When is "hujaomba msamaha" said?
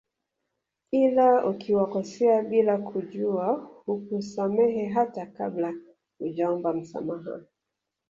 6.19-7.39